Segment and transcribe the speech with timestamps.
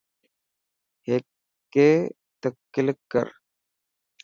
[1.07, 1.87] هيڪي
[2.41, 3.27] تي ڪلڪ ڪر.